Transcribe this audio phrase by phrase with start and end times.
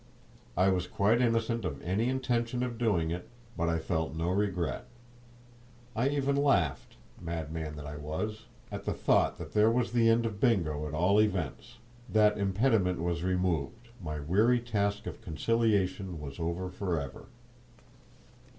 [0.57, 4.87] I was quite innocent of any intention of doing it, but I felt no regret.
[5.95, 10.87] I even laughed—madman that I was—at the thought that there was the end of Bingo,
[10.87, 11.77] at all events;
[12.09, 17.27] that impediment was removed; my weary task of conciliation was over for ever!